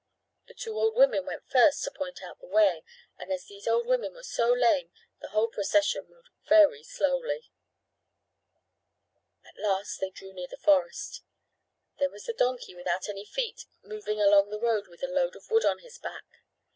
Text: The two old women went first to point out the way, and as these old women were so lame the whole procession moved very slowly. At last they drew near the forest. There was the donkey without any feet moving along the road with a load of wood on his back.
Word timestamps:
The 0.47 0.55
two 0.55 0.75
old 0.75 0.95
women 0.97 1.27
went 1.27 1.47
first 1.47 1.83
to 1.83 1.91
point 1.91 2.23
out 2.23 2.39
the 2.39 2.47
way, 2.47 2.83
and 3.19 3.31
as 3.31 3.45
these 3.45 3.67
old 3.67 3.85
women 3.85 4.15
were 4.15 4.23
so 4.23 4.51
lame 4.51 4.89
the 5.19 5.27
whole 5.27 5.47
procession 5.47 6.07
moved 6.09 6.27
very 6.49 6.81
slowly. 6.83 7.51
At 9.45 9.59
last 9.61 9.99
they 9.99 10.09
drew 10.09 10.33
near 10.33 10.47
the 10.49 10.57
forest. 10.57 11.21
There 11.99 12.09
was 12.09 12.23
the 12.25 12.33
donkey 12.33 12.73
without 12.73 13.09
any 13.09 13.25
feet 13.25 13.67
moving 13.83 14.19
along 14.19 14.49
the 14.49 14.59
road 14.59 14.87
with 14.87 15.03
a 15.03 15.07
load 15.07 15.35
of 15.35 15.51
wood 15.51 15.65
on 15.65 15.77
his 15.77 15.99
back. 15.99 16.25